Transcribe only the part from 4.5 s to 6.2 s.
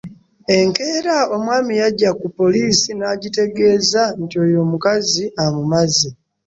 omukazi amumaze.